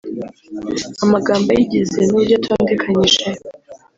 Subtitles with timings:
[1.03, 3.27] amagambo ayigize n’uburyo atondekanyije